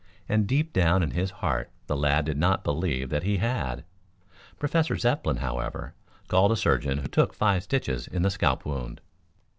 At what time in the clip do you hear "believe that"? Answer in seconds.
2.63-3.21